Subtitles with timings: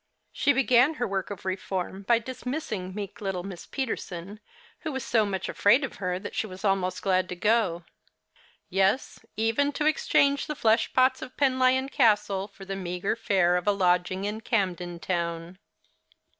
[0.31, 4.39] She began her work of reform by dismissing meek little 3Iiss Peterson,
[4.79, 7.83] who was so much afraid of her that she was almost glad to go;
[8.67, 13.71] yes, even to exchange the fleshpots of Penlyon Castle for the meagre fare of a
[13.71, 15.59] lodging in Camden Town.